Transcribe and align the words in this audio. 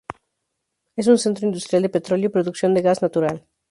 Es 0.95 1.05
un 1.05 1.19
centro 1.19 1.45
industrial 1.45 1.83
de 1.83 1.89
petróleo 1.89 2.25
y 2.25 2.29
producción 2.29 2.73
de 2.73 2.81
gas 2.81 3.03
natural. 3.03 3.45